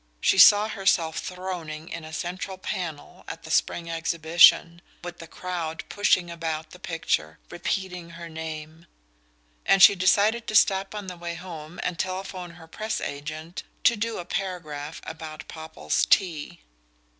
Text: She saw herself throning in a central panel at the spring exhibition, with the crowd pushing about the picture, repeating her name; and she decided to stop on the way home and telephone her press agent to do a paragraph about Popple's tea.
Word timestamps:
She 0.19 0.39
saw 0.39 0.67
herself 0.67 1.19
throning 1.19 1.87
in 1.87 2.03
a 2.03 2.11
central 2.11 2.57
panel 2.57 3.23
at 3.27 3.43
the 3.43 3.51
spring 3.51 3.87
exhibition, 3.87 4.81
with 5.03 5.19
the 5.19 5.27
crowd 5.27 5.83
pushing 5.89 6.31
about 6.31 6.71
the 6.71 6.79
picture, 6.79 7.37
repeating 7.51 8.09
her 8.17 8.27
name; 8.27 8.87
and 9.63 9.83
she 9.83 9.93
decided 9.93 10.47
to 10.47 10.55
stop 10.55 10.95
on 10.95 11.05
the 11.05 11.17
way 11.17 11.35
home 11.35 11.79
and 11.83 11.99
telephone 11.99 12.55
her 12.57 12.65
press 12.65 12.99
agent 12.99 13.61
to 13.83 13.95
do 13.95 14.17
a 14.17 14.25
paragraph 14.25 15.01
about 15.03 15.47
Popple's 15.47 16.07
tea. 16.07 16.61